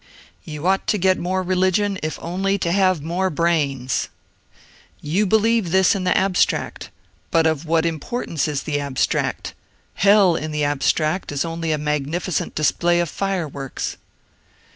[0.51, 4.09] "You ought to get more religion if only to have more brains!"
[4.75, 6.89] *'*' You believe this in the abstract.
[7.29, 9.53] But of what importance is the abstract?
[9.93, 13.97] Hell in the abstract is only a magnificent display of fireworks."